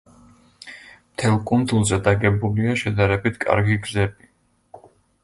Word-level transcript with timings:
მთელ 1.09 1.35
კუნძულზე 1.51 1.99
დაგებულია 2.07 2.73
შედარებით 2.85 3.39
კარგი 3.45 3.77
გზები. 3.85 4.31